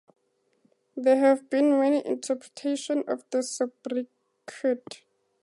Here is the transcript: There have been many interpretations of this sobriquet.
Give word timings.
There 0.97 1.17
have 1.19 1.47
been 1.51 1.79
many 1.79 2.03
interpretations 2.03 3.03
of 3.07 3.23
this 3.29 3.51
sobriquet. 3.51 4.07